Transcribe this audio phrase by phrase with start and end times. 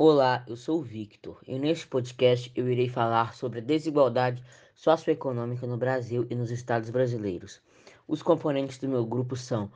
[0.00, 4.40] Olá, eu sou o Victor e neste podcast eu irei falar sobre a desigualdade
[4.72, 7.60] socioeconômica no Brasil e nos estados brasileiros.
[8.06, 9.68] Os componentes do meu grupo são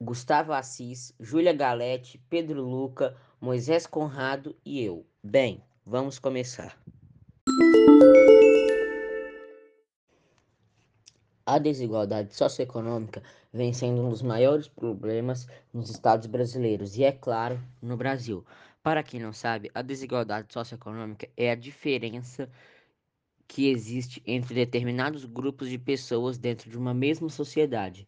[0.00, 5.04] Gustavo Assis, Júlia Galete, Pedro Luca, Moisés Conrado e eu.
[5.20, 6.78] Bem, vamos começar.
[11.44, 17.60] A desigualdade socioeconômica vem sendo um dos maiores problemas nos estados brasileiros e, é claro,
[17.82, 18.44] no Brasil.
[18.86, 22.48] Para quem não sabe, a desigualdade socioeconômica é a diferença
[23.48, 28.06] que existe entre determinados grupos de pessoas dentro de uma mesma sociedade.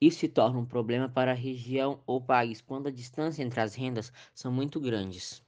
[0.00, 3.74] Isso se torna um problema para a região ou país quando a distância entre as
[3.74, 5.42] rendas são muito grandes.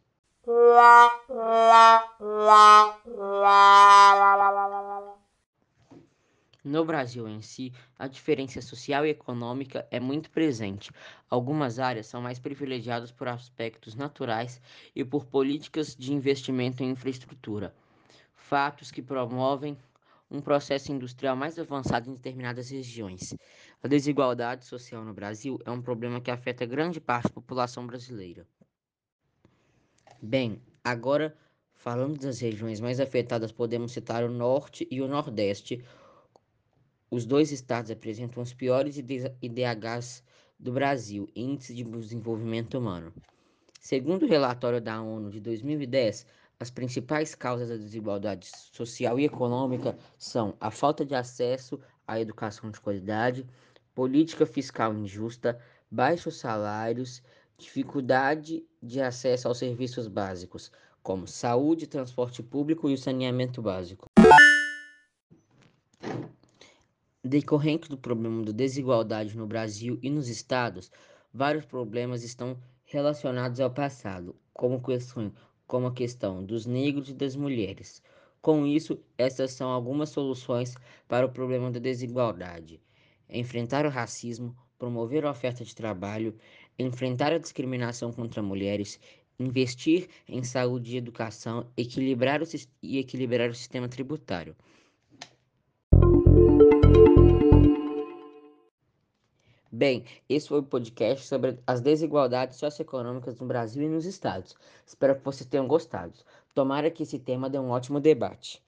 [6.67, 10.91] No Brasil em si, a diferença social e econômica é muito presente.
[11.31, 14.61] Algumas áreas são mais privilegiadas por aspectos naturais
[14.93, 17.73] e por políticas de investimento em infraestrutura,
[18.35, 19.79] fatos que promovem
[20.29, 23.33] um processo industrial mais avançado em determinadas regiões.
[23.81, 28.45] A desigualdade social no Brasil é um problema que afeta grande parte da população brasileira.
[30.21, 31.33] Bem, agora
[31.77, 35.85] falando das regiões mais afetadas, podemos citar o Norte e o Nordeste
[37.11, 40.23] os dois estados apresentam os piores IDHs
[40.59, 43.13] do Brasil, Índice de Desenvolvimento Humano.
[43.81, 46.27] Segundo o relatório da ONU de 2010,
[46.59, 52.71] as principais causas da desigualdade social e econômica são a falta de acesso à educação
[52.71, 53.47] de qualidade,
[53.95, 55.61] política fiscal injusta,
[55.91, 57.23] baixos salários,
[57.59, 64.16] dificuldade de acesso aos serviços básicos, como saúde, transporte público e saneamento básico.
[67.29, 70.93] Decorrente do problema da desigualdade no Brasil e nos estados,
[71.35, 75.33] vários problemas estão relacionados ao passado, como, questão,
[75.67, 78.01] como a questão dos negros e das mulheres.
[78.41, 80.77] Com isso, essas são algumas soluções
[81.09, 82.81] para o problema da desigualdade:
[83.29, 86.33] enfrentar o racismo, promover a oferta de trabalho,
[86.79, 89.01] enfrentar a discriminação contra mulheres,
[89.37, 92.47] investir em saúde e educação, equilibrar o,
[92.81, 94.55] e equilibrar o sistema tributário.
[99.77, 104.57] Bem, esse foi o podcast sobre as desigualdades socioeconômicas no Brasil e nos estados.
[104.87, 106.15] Espero que vocês tenham gostado.
[106.55, 108.63] Tomara que esse tema dê um ótimo debate.